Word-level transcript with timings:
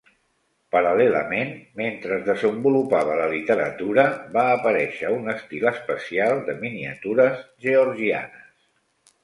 Paral·lelament, 0.75 1.51
mentre 1.81 2.15
es 2.15 2.23
desenvolupava 2.29 3.19
la 3.19 3.27
literatura, 3.35 4.07
va 4.39 4.47
aparèixer 4.55 5.13
un 5.21 5.31
estil 5.37 5.69
especial 5.75 6.45
de 6.51 6.59
miniatures 6.67 7.41
georgianes. 7.67 8.53